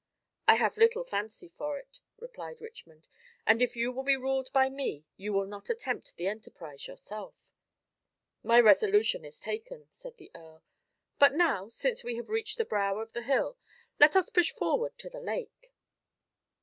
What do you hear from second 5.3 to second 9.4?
will not attempt the enterprise yourself." "My resolution is